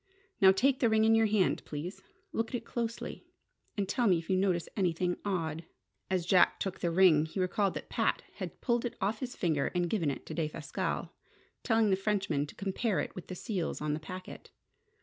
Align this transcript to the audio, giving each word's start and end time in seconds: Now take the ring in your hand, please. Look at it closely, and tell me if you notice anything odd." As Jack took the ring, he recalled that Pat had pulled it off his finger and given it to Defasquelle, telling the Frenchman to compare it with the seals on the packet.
Now 0.41 0.51
take 0.51 0.79
the 0.79 0.89
ring 0.89 1.05
in 1.05 1.13
your 1.13 1.27
hand, 1.27 1.63
please. 1.63 2.01
Look 2.31 2.49
at 2.49 2.55
it 2.55 2.65
closely, 2.65 3.23
and 3.77 3.87
tell 3.87 4.07
me 4.07 4.17
if 4.17 4.31
you 4.31 4.35
notice 4.35 4.67
anything 4.75 5.15
odd." 5.23 5.63
As 6.09 6.25
Jack 6.25 6.59
took 6.59 6.79
the 6.79 6.89
ring, 6.89 7.27
he 7.27 7.39
recalled 7.39 7.75
that 7.75 7.87
Pat 7.87 8.23
had 8.37 8.61
pulled 8.61 8.83
it 8.83 8.95
off 8.99 9.19
his 9.19 9.35
finger 9.35 9.69
and 9.75 9.87
given 9.91 10.09
it 10.09 10.25
to 10.25 10.33
Defasquelle, 10.33 11.11
telling 11.61 11.91
the 11.91 11.95
Frenchman 11.95 12.47
to 12.47 12.55
compare 12.55 12.99
it 12.99 13.13
with 13.13 13.27
the 13.27 13.35
seals 13.35 13.79
on 13.79 13.93
the 13.93 13.99
packet. 13.99 14.49